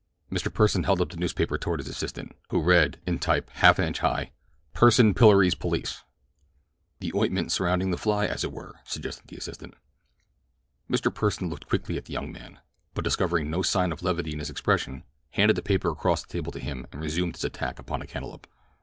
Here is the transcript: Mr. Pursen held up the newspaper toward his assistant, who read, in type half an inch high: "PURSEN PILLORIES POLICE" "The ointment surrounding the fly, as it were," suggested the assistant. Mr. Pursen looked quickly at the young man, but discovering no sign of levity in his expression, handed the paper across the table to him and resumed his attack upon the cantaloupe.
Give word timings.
Mr. 0.31 0.51
Pursen 0.51 0.83
held 0.85 0.99
up 0.99 1.09
the 1.11 1.15
newspaper 1.17 1.59
toward 1.59 1.79
his 1.79 1.87
assistant, 1.87 2.31
who 2.49 2.59
read, 2.63 2.99
in 3.05 3.19
type 3.19 3.51
half 3.51 3.77
an 3.77 3.85
inch 3.85 3.99
high: 3.99 4.31
"PURSEN 4.73 5.13
PILLORIES 5.13 5.53
POLICE" 5.53 6.03
"The 7.01 7.13
ointment 7.13 7.51
surrounding 7.51 7.91
the 7.91 7.99
fly, 7.99 8.25
as 8.25 8.43
it 8.43 8.51
were," 8.51 8.79
suggested 8.83 9.27
the 9.27 9.35
assistant. 9.35 9.75
Mr. 10.89 11.13
Pursen 11.13 11.51
looked 11.51 11.67
quickly 11.69 11.97
at 11.97 12.05
the 12.05 12.13
young 12.13 12.31
man, 12.31 12.59
but 12.95 13.03
discovering 13.03 13.51
no 13.51 13.61
sign 13.61 13.91
of 13.91 14.01
levity 14.01 14.33
in 14.33 14.39
his 14.39 14.49
expression, 14.49 15.03
handed 15.33 15.55
the 15.55 15.61
paper 15.61 15.91
across 15.91 16.23
the 16.23 16.33
table 16.33 16.51
to 16.51 16.59
him 16.59 16.87
and 16.91 16.99
resumed 16.99 17.35
his 17.35 17.43
attack 17.45 17.77
upon 17.77 17.99
the 17.99 18.07
cantaloupe. 18.07 18.47